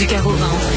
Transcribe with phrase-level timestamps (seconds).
[0.00, 0.70] Du cœur au ventre.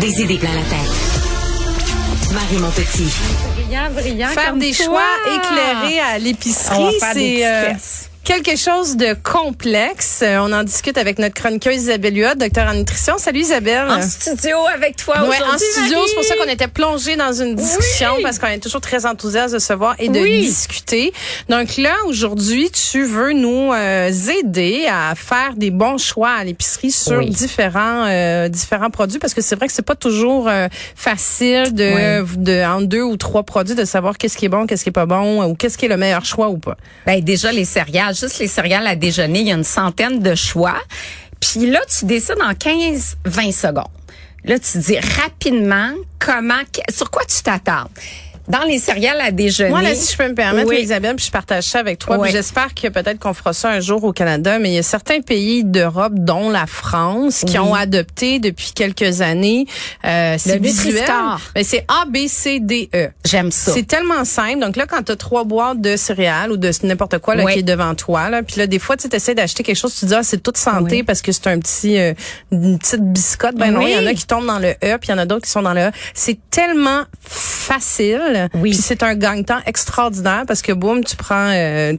[0.00, 2.32] Des idées plein la tête.
[2.34, 3.08] Marie Montpetit.
[3.54, 4.28] Brillant, brillant.
[4.30, 4.84] Faire comme des toi.
[4.84, 8.05] choix éclairés à l'épicerie, faire des c'est.
[8.26, 10.20] Quelque chose de complexe.
[10.22, 13.14] Euh, On en discute avec notre chroniqueuse Isabelle Huot, docteur en nutrition.
[13.18, 13.88] Salut Isabelle.
[13.88, 15.46] En studio avec toi Ouais, aujourd'hui.
[15.54, 18.22] en studio, c'est pour ça qu'on était plongé dans une discussion Oui.
[18.24, 20.40] parce qu'on est toujours très enthousiaste de se voir et de Oui.
[20.40, 21.12] discuter.
[21.48, 26.90] Donc là, aujourd'hui, tu veux nous euh, aider à faire des bons choix à l'épicerie
[26.90, 27.30] sur Oui.
[27.30, 32.24] différents euh, différents produits parce que c'est vrai que c'est pas toujours euh, facile de,
[32.36, 34.92] de en deux ou trois produits de savoir qu'est-ce qui est bon, qu'est-ce qui est
[34.92, 36.76] pas bon ou qu'est-ce qui est le meilleur choix ou pas.
[37.06, 40.34] Ben déjà les céréales, juste les céréales à déjeuner, il y a une centaine de
[40.34, 40.80] choix.
[41.40, 43.84] Puis là, tu décides en 15-20 secondes.
[44.44, 47.90] Là, tu dis rapidement comment, sur quoi tu t'attardes.
[48.48, 49.70] Dans les céréales à déjeuner.
[49.70, 50.86] Moi, là, si je peux me permettre, Oui.
[50.86, 52.18] puis je partage ça avec toi.
[52.18, 52.28] Oui.
[52.30, 55.20] J'espère que peut-être qu'on fera ça un jour au Canada, mais il y a certains
[55.20, 59.66] pays d'Europe, dont la France, qui ont adopté depuis quelques années.
[60.04, 61.04] Euh, c'est visuel.
[61.54, 63.08] Mais c'est A, B, C, D, E.
[63.24, 63.72] J'aime ça.
[63.72, 64.60] C'est tellement simple.
[64.60, 67.60] Donc là, quand tu as trois boîtes de céréales ou de n'importe quoi là, qui
[67.60, 70.06] est devant toi, là, puis là, des fois, tu essaies d'acheter quelque chose, tu te
[70.06, 72.14] dis, ah, c'est toute santé parce que c'est un petit, euh,
[72.52, 73.56] une petite biscotte.
[73.56, 75.18] Ben non, il y en a qui tombent dans le E, puis il y en
[75.18, 75.90] a d'autres qui sont dans le E.
[76.14, 78.20] C'est tellement facile.
[78.54, 78.70] Oui.
[78.70, 81.92] Puis c'est un gagne-temps extraordinaire parce que, boum, tu prends euh,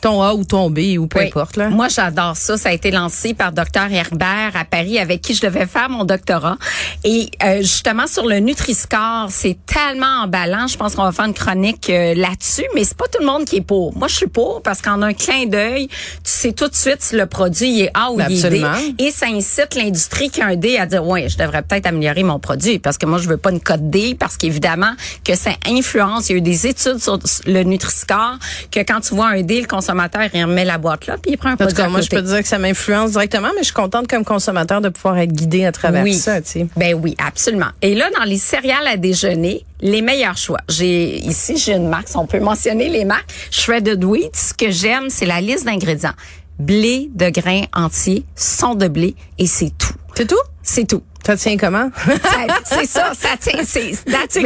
[0.00, 1.26] ton A ou ton B ou peu Oui.
[1.26, 1.56] importe.
[1.56, 1.68] Là.
[1.68, 2.56] Moi, j'adore ça.
[2.56, 6.04] Ça a été lancé par Dr Herbert à Paris, avec qui je devais faire mon
[6.04, 6.56] doctorat.
[7.04, 10.66] Et euh, justement, sur le Nutri-Score, c'est tellement emballant.
[10.66, 13.44] Je pense qu'on va faire une chronique euh, là-dessus, mais c'est pas tout le monde
[13.44, 13.96] qui est pour.
[13.96, 15.94] Moi, je suis pour parce qu'en un clin d'œil, tu
[16.24, 18.64] sais tout de suite si le produit il est A ou il est D.
[18.98, 22.22] Et ça incite l'industrie qui a un D à dire, ouais, je devrais peut-être améliorer
[22.22, 24.92] mon produit parce que moi, je veux pas une cote D parce qu'évidemment
[25.24, 26.28] que ça influence.
[26.28, 28.38] Il y a eu des études sur le Nutri-Score
[28.70, 31.36] que quand tu vois un D, le consommateur, il remet la boîte là puis il
[31.36, 33.12] prend un En tout produit cas, à moi, je peux te dire que ça m'influence
[33.12, 36.14] directement, mais je suis contente comme consommateur de pouvoir être guidée à travers oui.
[36.14, 36.40] ça.
[36.40, 36.66] Tu sais.
[36.76, 37.70] Ben oui, absolument.
[37.80, 40.60] Et là, dans les céréales à déjeuner, les meilleurs choix.
[40.68, 42.08] J'ai ici, j'ai une marque.
[42.14, 43.30] On peut mentionner les marques.
[43.50, 44.34] Shredded Wheat.
[44.34, 46.14] Ce que j'aime, c'est la liste d'ingrédients.
[46.58, 49.94] Blé de grains entiers, son de blé, et c'est tout.
[50.14, 50.36] C'est tout?
[50.62, 51.02] C'est tout.
[51.24, 51.90] Ça tient comment?
[52.64, 53.92] C'est ça, ça tient, c'est,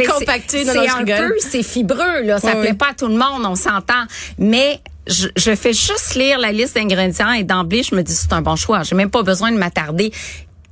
[0.05, 1.29] compacté, C'est un rigole.
[1.29, 2.39] peu, c'est fibreux, là.
[2.39, 2.77] Ça Oui, plaît oui.
[2.77, 4.03] pas à tout le monde, on s'entend.
[4.37, 8.31] Mais je, je fais juste lire la liste d'ingrédients et d'emblée, je me dis, c'est
[8.33, 8.83] un bon choix.
[8.83, 10.11] J'ai même pas besoin de m'attarder.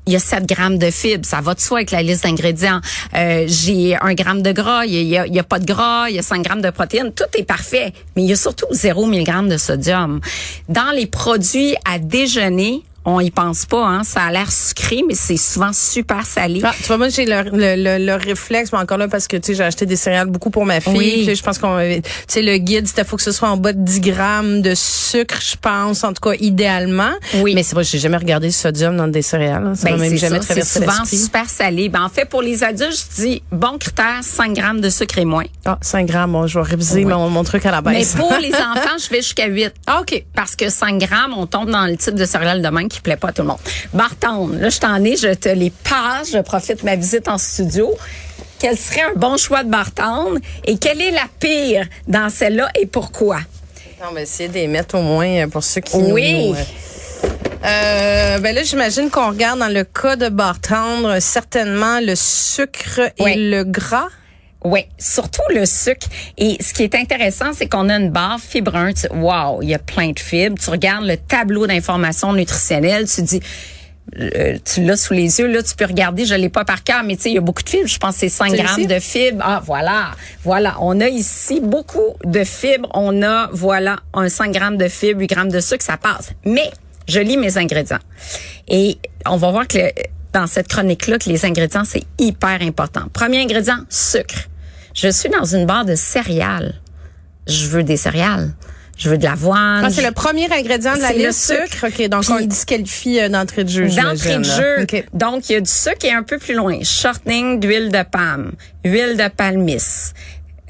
[0.08, 2.80] Il y a 7 grammes de fibres, ça va de soi avec la liste d'ingrédients.
[3.16, 6.10] Euh, j'ai un gramme de gras, il y a, il y a pas de gras,
[6.10, 7.92] il y a 5 grammes de protéines, tout est parfait.
[8.16, 10.22] Mais il y a surtout 0 mg de sodium.
[10.70, 14.04] Dans les produits à déjeuner, on y pense pas, hein.
[14.04, 16.62] Ça a l'air sucré, mais c'est souvent super salé.
[16.64, 19.38] Ah, tu vois, moi, j'ai le, le, le, le réflexe, mais encore là, parce que,
[19.38, 20.94] tu sais, j'ai acheté des céréales beaucoup pour ma fille.
[20.98, 21.24] Oui.
[21.26, 23.74] Puis je pense qu'on, tu sais, le guide, c'était faut que ce soit en bas
[23.74, 27.12] de 10 grammes de sucre, je pense, en tout cas, idéalement.
[27.36, 27.54] Oui.
[27.56, 29.64] Mais c'est vrai, j'ai jamais regardé le sodium dans des céréales.
[29.64, 29.76] là.
[29.76, 31.90] Ça Ben, même jamais ça, c'est traversé souvent super salé.
[31.90, 35.26] Ben, en fait, pour les adultes, je dis bon critère, 5 grammes de sucre et
[35.26, 35.46] moins.
[35.66, 37.14] Ah, 5 grammes, bon, je vais réviser Oui.
[37.14, 38.16] mon, mon truc à la Mais baisse.
[38.16, 39.72] pour les enfants, je vais jusqu'à 8.
[39.88, 40.24] Ah, OK.
[40.36, 43.16] Parce que 5 grammes, on tombe dans le type de céréales de même qui plaît
[43.18, 43.60] pas à tout le monde.
[43.94, 47.38] Barton, là, je t'en ai, je te les passe, je profite de ma visite en
[47.38, 47.94] studio.
[48.60, 50.36] Quel serait un bon choix de Barton
[50.66, 53.40] et quelle est la pire dans celle-là et pourquoi?
[54.10, 56.50] On va essayer de les mettre au moins euh, pour ceux qui Oui.
[56.50, 56.56] nous...
[56.56, 56.64] euh,
[57.66, 63.32] euh, ben là, j'imagine qu'on regarde dans le cas de Bartendre certainement le sucre Oui.
[63.32, 64.08] et le gras.
[64.66, 66.08] Oui, surtout le sucre.
[66.38, 68.94] Et ce qui est intéressant, c'est qu'on a une barre fibre 1.
[68.94, 70.58] Tu- Wow, il y a plein de fibres.
[70.62, 73.40] Tu regardes le tableau d'information nutritionnelle, tu dis,
[74.20, 77.04] euh, tu l'as sous les yeux, là, tu peux regarder, je l'ai pas par cœur,
[77.04, 77.88] mais tu sais, il y a beaucoup de fibres.
[77.88, 78.88] Je pense que c'est 5 C'est grammes ici?
[78.88, 79.42] de fibres.
[79.46, 80.12] Ah, voilà.
[80.44, 80.76] Voilà.
[80.82, 82.90] On a ici beaucoup de fibres.
[82.94, 86.32] On a, voilà, un 5 grammes de fibres, 8 grammes de sucre, ça passe.
[86.46, 86.72] Mais,
[87.08, 88.00] je lis mes ingrédients.
[88.68, 88.98] Et
[89.28, 89.92] on va voir que le-
[90.34, 93.04] dans cette chronique-là, que les ingrédients, c'est hyper important.
[93.14, 94.36] Premier ingrédient, sucre.
[94.96, 96.74] Je suis dans une barre de céréales.
[97.48, 98.54] Je veux des céréales.
[98.98, 99.84] Je veux de l'avoine.
[99.86, 101.74] Ah, c'est le premier ingrédient de la C'est le liste sucre?
[101.74, 101.88] sucre.
[101.88, 103.88] OK, donc Puis- on le disqualifie euh, d'entrée de jeu.
[103.90, 104.78] D'entrée de jeu.
[104.78, 104.84] là.
[104.84, 105.06] OK.
[105.14, 106.80] Donc, il y a du sucre et un peu plus loin.
[106.82, 108.54] Shortening d'huile de palme,
[108.86, 110.14] huile de palmisse.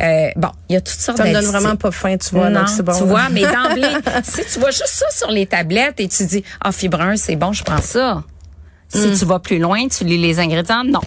[0.02, 2.50] Euh, bon, il y a toutes sortes Ça me donne vraiment pas faim, tu vois.
[2.50, 2.98] non, donc c'est bon.
[2.98, 3.88] tu vois, mais d'emblée,
[4.24, 7.36] si tu vois juste ça sur les tablettes et tu dis, ah, fibre 1, c'est
[7.38, 8.24] bon, je prends ça.
[8.88, 9.18] Si Mm.
[9.18, 11.02] tu vas plus loin, tu lis les ingrédients, non.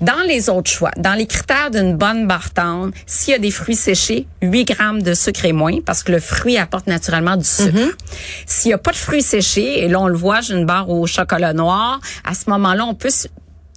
[0.00, 3.50] Dans les autres choix, dans les critères d'une bonne barre tendre, s'il y a des
[3.50, 7.44] fruits séchés, 8 grammes de sucre et moins, parce que le fruit apporte naturellement du
[7.44, 7.76] sucre.
[7.76, 7.90] Mm-hmm.
[8.46, 10.88] S'il y a pas de fruits séchés, et là on le voit, j'ai une barre
[10.90, 13.10] au chocolat noir, à ce moment-là, on peut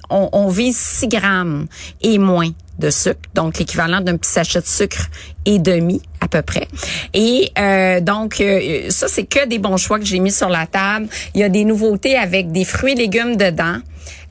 [0.10, 1.68] on, on vise 6 grammes
[2.02, 2.50] et moins
[2.82, 5.08] de sucre, donc l'équivalent d'un petit sachet de sucre
[5.46, 6.68] et demi à peu près.
[7.14, 10.66] Et euh, donc euh, ça c'est que des bons choix que j'ai mis sur la
[10.68, 11.08] table.
[11.34, 13.78] Il y a des nouveautés avec des fruits et légumes dedans.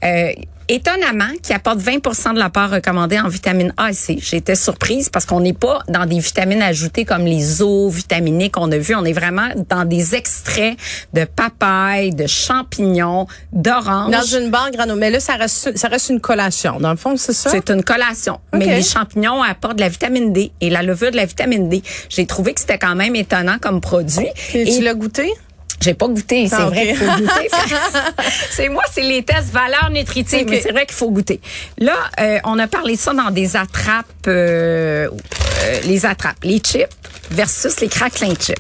[0.05, 0.33] Euh,
[0.71, 4.19] étonnamment, qui apporte 20% de la part recommandée en vitamine A et C.
[4.21, 8.71] J'étais surprise parce qu'on n'est pas dans des vitamines ajoutées comme les eaux vitaminées qu'on
[8.71, 8.95] a vu.
[8.95, 10.79] On est vraiment dans des extraits
[11.13, 14.13] de papaye, de champignons, d'orange.
[14.13, 14.95] Dans une barre grano.
[14.95, 16.79] Mais là, ça reste, ça reste une collation.
[16.79, 17.51] Dans le fond, c'est ça?
[17.51, 18.39] C'est une collation.
[18.53, 21.83] Mais les champignons apportent de la vitamine D et la levure de la vitamine D.
[22.09, 24.29] J'ai trouvé que c'était quand même étonnant comme produit.
[24.55, 25.33] Et, tu l'as goûté?
[25.81, 27.49] J'ai pas goûté, c'est ah, vrai qu'il faut goûter.
[28.51, 31.41] c'est moi, c'est les tests valeurs nutritives, mais c'est vrai qu'il faut goûter.
[31.79, 36.87] Là, euh, on a parlé ça dans des attrapes, euh, euh, les attrapes, les chips
[37.31, 38.59] versus les craquelins chips.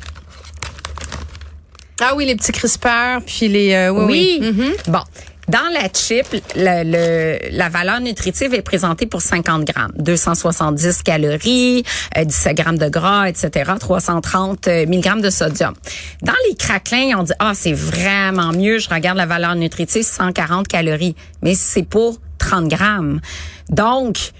[2.01, 3.91] Ah oui, les petits crispeurs, puis les...
[3.91, 4.05] oui.
[4.09, 4.41] oui.
[4.43, 4.91] Mm-hmm.
[4.91, 5.03] Bon,
[5.51, 11.83] dans la chip, le, la valeur nutritive est présentée pour 50 grammes, 270 calories,
[12.17, 15.75] 17 euh, grammes de gras, etc., 330 euh, milligrammes de sodium.
[16.23, 18.79] Dans les craquelins, on dit ah c'est vraiment mieux.
[18.79, 23.21] Je regarde la valeur nutritive, 140 calories, mais c'est pour 30 grammes.
[23.69, 24.33] Donc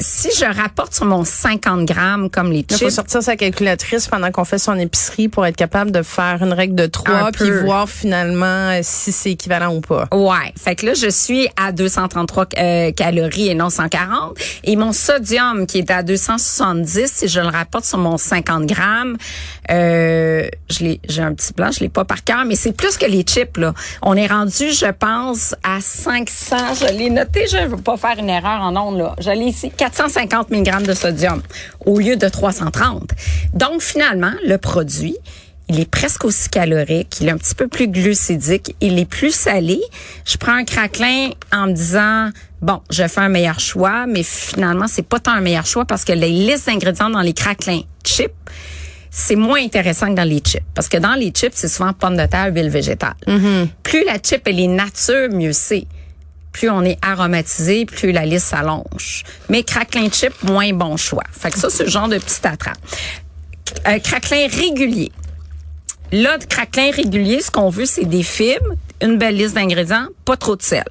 [0.00, 2.80] si je rapporte sur mon 50 grammes comme les chips.
[2.80, 6.42] Il faut sortir sa calculatrice pendant qu'on fait son épicerie pour être capable de faire
[6.42, 10.08] une règle de 3 puis voir finalement euh, si c'est équivalent ou pas.
[10.12, 10.52] Ouais.
[10.56, 14.36] Fait que là, je suis à 233 euh, calories et non 140.
[14.64, 19.16] Et mon sodium qui est à 270, si je le rapporte sur mon 50 grammes,
[19.70, 23.22] euh, j'ai un petit plan, je l'ai pas par cœur, mais c'est plus que les
[23.22, 23.74] chips, là.
[24.02, 26.56] On est rendu, je pense, à 500.
[26.80, 29.14] Je l'ai noté, je veux pas faire une erreur en ondes, là.
[29.20, 29.70] Je l'ai ici.
[29.76, 31.42] 450 mg de sodium
[31.84, 33.10] au lieu de 330.
[33.52, 35.16] Donc finalement, le produit,
[35.68, 39.34] il est presque aussi calorique, il est un petit peu plus glucidique, il est plus
[39.34, 39.80] salé.
[40.26, 44.86] Je prends un craquelin en me disant bon, je fais un meilleur choix, mais finalement,
[44.88, 48.32] c'est pas tant un meilleur choix parce que les listes d'ingrédients dans les craquelins chips,
[49.16, 50.64] c'est moins intéressant que dans les chips.
[50.74, 53.14] Parce que dans les chips, c'est souvent pommes de terre, huile végétale.
[53.28, 53.68] Mm-hmm.
[53.84, 55.86] Plus la chip, elle est nature, mieux c'est
[56.50, 59.24] plus on est aromatisé, plus la liste s'allonge.
[59.48, 61.24] Mais craquelin chip, moins bon choix.
[61.32, 62.78] Fait que ça, c'est le genre de petit attrape.
[63.88, 65.10] Euh, craquelin régulier.
[66.12, 70.36] Là, de craquelin régulier, ce qu'on veut, c'est des fibres, une belle liste d'ingrédients, pas
[70.36, 70.84] trop de sel.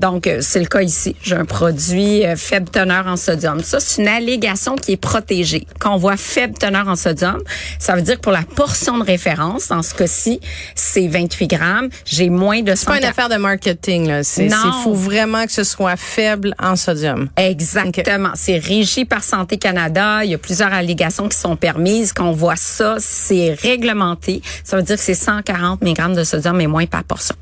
[0.00, 1.14] Donc, euh, c'est le cas ici.
[1.22, 3.62] J'ai un produit euh, faible teneur en sodium.
[3.62, 5.66] Ça, c'est une allégation qui est protégée.
[5.78, 7.38] Quand on voit faible teneur en sodium,
[7.78, 10.40] ça veut dire que pour la portion de référence, dans ce cas-ci,
[10.74, 11.88] c'est 28 grammes.
[12.06, 14.24] J'ai moins de 100 C'est pas une affaire de marketing, là.
[14.24, 17.28] C'est, il faut vraiment que ce soit faible en sodium.
[17.36, 18.30] Exactement.
[18.34, 20.24] C'est régi par Santé Canada.
[20.24, 22.14] Il y a plusieurs allégations qui sont permises.
[22.14, 24.40] Quand on voit ça, c'est réglementé.
[24.64, 27.36] Ça veut dire que c'est 140 mg de sodium et moins par portion.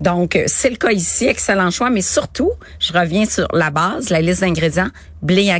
[0.00, 1.26] Donc, c'est le cas ici.
[1.26, 4.90] Excellent choix mais surtout, je reviens sur la base, la liste d'ingrédients,
[5.22, 5.58] blé à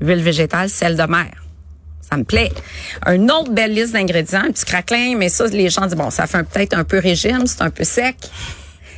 [0.00, 1.30] huile végétale, sel de mer.
[2.08, 2.52] Ça me plaît.
[3.06, 6.26] Une autre belle liste d'ingrédients, un petit craquelin, mais ça, les gens disent, bon, ça
[6.26, 8.16] fait peut-être un peu régime, c'est un peu sec.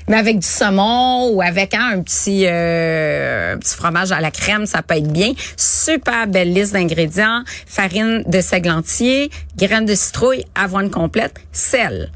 [0.09, 4.67] Mais avec du saumon ou avec hein, un petit euh, petit fromage à la crème,
[4.67, 5.33] ça peut être bien.
[5.57, 7.43] Super belle liste d'ingrédients.
[7.67, 12.11] Farine de seigle entier, graines de citrouille, avoine complète, sel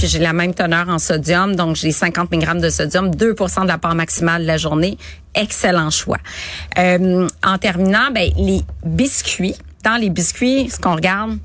[0.00, 3.68] puis j'ai la même teneur en sodium, donc j'ai 50 mg de sodium, 2% de
[3.68, 4.96] la part maximale de la journée.
[5.34, 6.16] Excellent choix.
[6.78, 9.56] Euh, en terminant, ben, les biscuits.
[9.84, 11.36] Dans les biscuits, ce qu'on regarde,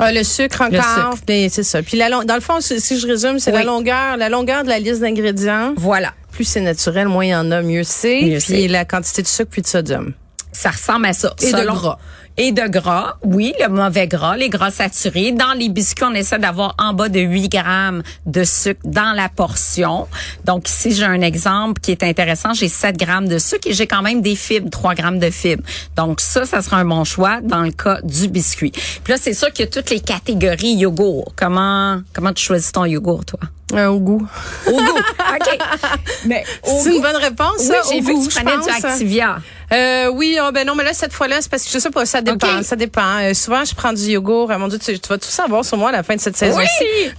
[0.00, 1.80] ah, le sucre encore, ben, c'est ça.
[1.80, 4.80] Puis la, dans le fond, si, je résume, c'est la longueur, la longueur de la
[4.80, 5.74] liste d'ingrédients.
[5.76, 6.12] Voilà.
[6.32, 8.40] Plus c'est naturel, moins il y en a, mieux c'est.
[8.44, 10.12] Puis la quantité de sucre puis de sodium.
[10.50, 11.34] Ça ressemble à ça.
[11.40, 11.98] Et de gras
[12.36, 13.16] et de gras.
[13.22, 15.32] Oui, le mauvais gras, les gras saturés.
[15.32, 19.28] Dans les biscuits, on essaie d'avoir en bas de 8 grammes de sucre dans la
[19.28, 20.06] portion.
[20.44, 22.52] Donc ici, j'ai un exemple qui est intéressant.
[22.52, 25.62] J'ai 7 grammes de sucre et j'ai quand même des fibres, 3 grammes de fibres.
[25.96, 28.70] Donc ça, ça sera un bon choix dans le cas du biscuit.
[28.70, 31.32] Puis là, c'est sûr qu'il y a toutes les catégories yogourt.
[31.36, 33.40] Comment, comment tu choisis ton yogourt, toi?
[33.72, 34.24] Euh, au goût.
[34.68, 34.78] Au goût.
[34.78, 35.58] OK.
[36.26, 37.58] Mais c'est une bonne réponse.
[37.58, 39.38] Oui, j'ai vu que tu prenais du Activia.
[39.72, 42.06] Euh, oui, oh, ben non, mais là cette fois-là, c'est parce que je sais pas,
[42.06, 43.18] ça dépend, ça dépend.
[43.20, 44.50] Euh, souvent, je prends du yogourt.
[44.50, 46.58] Euh, mon Dieu, tu, vas tout savoir sur moi à la fin de cette saison.
[46.58, 46.66] Oui.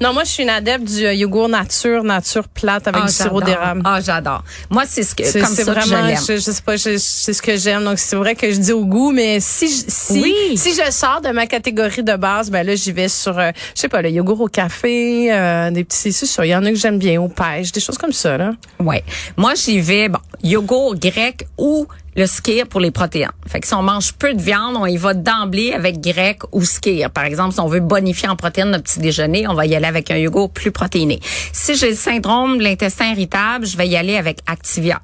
[0.01, 3.13] Non, moi, je suis une adepte du euh, yogourt nature, nature plate avec ah, du
[3.13, 3.81] sirop d'érable.
[3.85, 4.43] Ah, j'adore.
[4.69, 7.57] Moi, c'est ce que comme ça vraiment, que je, je, sais pas, c'est ce que
[7.57, 7.83] j'aime.
[7.83, 11.29] Donc c'est vrai que je dis au goût, mais si si si je sors de
[11.29, 14.47] ma catégorie de base, ben là, j'y vais sur, je sais pas, le yogourt au
[14.47, 16.45] café, des petits, c'est sûr.
[16.45, 18.51] Il y en a que j'aime bien au pêche, des choses comme ça là.
[18.79, 19.03] Ouais.
[19.35, 20.09] Moi, j'y vais.
[20.09, 21.87] Bon, yogourt grec ou
[22.17, 23.29] le skir pour les protéines.
[23.47, 26.65] Fait que si on mange peu de viande, on y va d'emblée avec grec ou
[26.65, 27.11] skir.
[27.11, 29.85] Par exemple, si on veut bonifier en protéines notre petit déjeuner, on va y aller
[29.85, 31.19] avec un yogourt plus protéiné.
[31.53, 34.99] Si j'ai le syndrome de l'intestin irritable, je vais y aller avec Activia,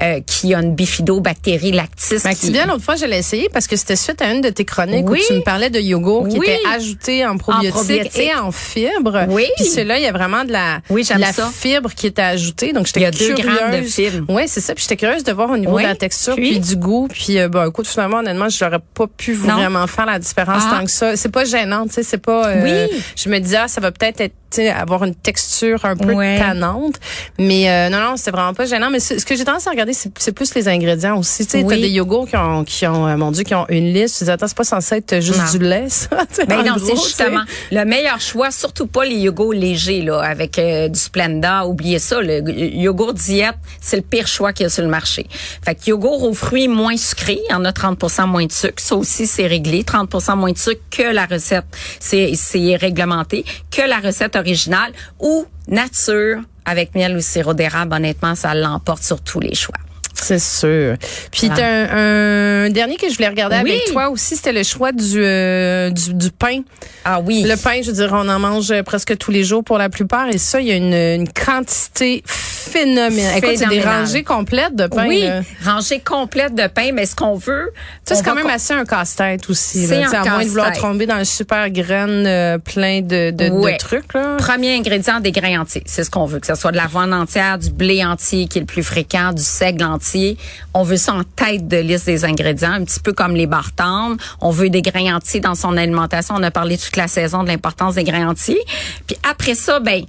[0.00, 2.24] euh, qui a une bifidobactérie lactis.
[2.24, 5.10] Activia, l'autre fois, je l'ai essayé parce que c'était suite à une de tes chroniques
[5.10, 9.26] où tu me parlais de yogourt qui était ajouté en probiotiques et en fibres.
[9.28, 9.48] Oui.
[9.56, 11.50] Puis celui-là, il y a vraiment de la, oui, la ça.
[11.52, 12.72] fibre qui est ajoutée.
[12.72, 13.20] Donc, j'étais curieuse.
[13.20, 14.26] Il y a deux grammes de fibres.
[14.28, 14.76] Oui, c'est ça.
[14.76, 15.82] Puis j'étais curieuse de voir au niveau oui.
[15.82, 17.08] de la texture puis, du goût.
[17.08, 20.76] Puis, euh, bon, écoute, finalement, honnêtement, je n'aurais pas pu vraiment faire la différence ah.
[20.78, 21.16] tant que ça.
[21.16, 22.48] C'est pas gênant, tu sais, c'est pas...
[22.48, 23.02] Euh, oui.
[23.16, 26.38] Je me disais, ah, ça va peut-être être avoir une texture un peu ouais.
[26.38, 26.96] tannante.
[27.38, 28.90] Mais euh, non, non, c'est vraiment pas gênant.
[28.90, 31.46] Mais ce que j'ai tendance à regarder, c'est plus les ingrédients aussi.
[31.46, 31.64] Tu oui.
[31.68, 34.18] t'as des yogourts qui ont, qui ont, euh, mon Dieu, qui ont une liste.
[34.18, 35.50] Tu dis, attends, c'est pas censé être juste non.
[35.50, 36.08] du lait, ça.
[36.48, 38.50] Ben non, c'est justement le meilleur choix.
[38.50, 41.66] Surtout pas les yogourts légers, là, avec euh, du Splenda.
[41.66, 45.26] Oubliez ça, le yogourt diète, c'est le pire choix qu'il y a sur le marché.
[45.64, 48.82] Fait que yogourt aux fruits moins sucrés, il y en a 30 moins de sucre.
[48.82, 49.84] Ça aussi, c'est réglé.
[49.84, 51.64] 30 moins de sucre que la recette.
[52.00, 53.44] C'est réglementé.
[53.70, 59.20] Que la recette originale ou nature avec miel ou sirop d'érable, honnêtement, ça l'emporte sur
[59.20, 59.74] tous les choix.
[60.14, 60.96] C'est sûr.
[61.32, 63.72] Puis un, un, dernier que je voulais regarder oui.
[63.72, 66.60] avec toi aussi, c'était le choix du, euh, du, du pain.
[67.04, 67.42] Ah oui.
[67.42, 70.28] Le pain, je veux dire, on en mange presque tous les jours pour la plupart,
[70.28, 72.22] et ça, il y a une, une quantité
[72.62, 73.38] phénoménale.
[73.38, 75.06] Écoute, c'est des rangées complètes de pain.
[75.06, 75.42] Oui, là.
[75.64, 77.72] rangées complètes de pain, mais ce qu'on veut,
[78.04, 79.86] c'est quand même assez un casse-tête aussi.
[79.86, 83.72] C'est à moins de vouloir tomber dans un super graine euh, plein de, de, ouais.
[83.72, 84.14] de trucs.
[84.14, 84.36] Là.
[84.38, 87.58] Premier ingrédient des grains entiers, c'est ce qu'on veut, que ce soit de l'avoine entière,
[87.58, 90.36] du blé entier qui est le plus fréquent, du seigle entier.
[90.74, 93.72] On veut ça en tête de liste des ingrédients, un petit peu comme les barres
[93.74, 94.16] tendres.
[94.40, 96.34] On veut des grains entiers dans son alimentation.
[96.38, 98.62] On a parlé toute la saison de l'importance des grains entiers.
[99.06, 100.04] Puis après ça, ben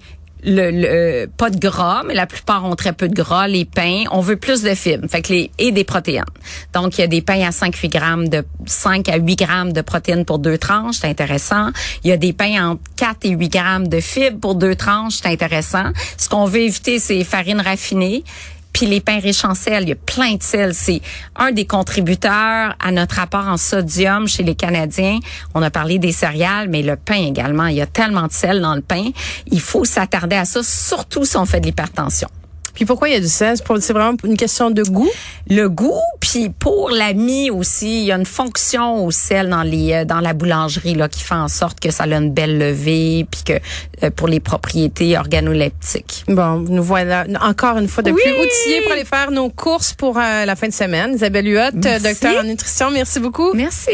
[0.46, 4.04] le, le, pas de gras, mais la plupart ont très peu de gras, les pains.
[4.12, 6.24] On veut plus de fibres, fait que les, et des protéines.
[6.74, 9.82] Donc, il y a des pains à 5-8 grammes de 5 à 8 grammes de
[9.82, 11.70] protéines pour deux tranches, c'est intéressant.
[12.04, 15.20] Il y a des pains entre 4 et 8 grammes de fibres pour deux tranches,
[15.22, 15.92] c'est intéressant.
[16.18, 18.24] Ce qu'on veut éviter, c'est les farines raffinées.
[18.74, 20.74] Puis les pains riches en sel, il y a plein de sel.
[20.74, 21.02] C'est
[21.36, 25.20] un des contributeurs à notre apport en sodium chez les Canadiens.
[25.54, 27.68] On a parlé des céréales, mais le pain également.
[27.68, 29.12] Il y a tellement de sel dans le pain.
[29.48, 32.30] Il faut s'attarder à ça, surtout si on fait de l'hypertension.
[32.74, 33.58] Puis pourquoi il y a du sel?
[33.58, 35.10] C'est vraiment une question de goût?
[35.50, 39.64] Le goût, puis pour la mie aussi, il y a une fonction au sel dans
[39.64, 43.26] les dans la boulangerie là qui fait en sorte que ça a une belle levée,
[43.30, 43.54] puis que
[44.04, 46.26] euh, pour les propriétés organoleptiques.
[46.28, 50.18] Bon, nous voilà encore une fois de plus outillés pour aller faire nos courses pour
[50.18, 51.14] euh, la fin de semaine.
[51.16, 53.54] Isabelle Huot, docteur en nutrition, merci beaucoup.
[53.54, 53.92] Merci.